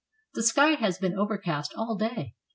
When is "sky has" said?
0.41-0.97